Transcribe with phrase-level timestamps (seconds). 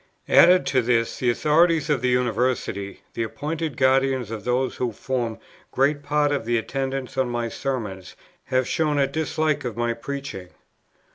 [0.29, 5.37] "Added to this the authorities of the University, the appointed guardians of those who form
[5.69, 10.49] great part of the attendants on my Sermons, have shown a dislike of my preaching.